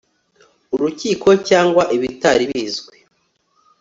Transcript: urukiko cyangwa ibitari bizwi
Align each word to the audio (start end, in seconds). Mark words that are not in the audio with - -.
urukiko 0.73 1.27
cyangwa 1.47 1.83
ibitari 1.95 2.43
bizwi 2.51 2.95